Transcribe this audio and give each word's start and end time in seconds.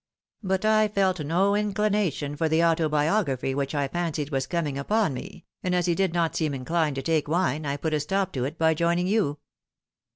But 0.41 0.65
I 0.65 0.87
felt 0.87 1.19
no 1.19 1.53
inclination 1.55 2.35
for 2.35 2.49
the 2.49 2.63
auto 2.63 2.89
biography 2.89 3.53
which 3.53 3.75
I 3.75 3.87
fancied 3.87 4.31
was 4.31 4.47
coming 4.47 4.75
upon 4.75 5.13
me, 5.13 5.45
and 5.61 5.75
as 5.75 5.85
he 5.85 5.93
did 5.93 6.11
not 6.11 6.35
seem 6.35 6.55
inclined 6.55 6.95
to 6.95 7.03
take 7.03 7.27
wine, 7.27 7.67
I 7.67 7.77
put 7.77 7.93
a 7.93 7.99
stop 7.99 8.31
to 8.33 8.45
it 8.45 8.57
by 8.57 8.73
joining 8.73 9.05
you." 9.05 9.37